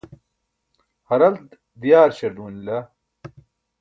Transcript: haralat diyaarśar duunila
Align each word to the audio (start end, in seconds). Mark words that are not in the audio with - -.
haralat 1.09 1.49
diyaarśar 1.81 2.33
duunila 2.39 2.77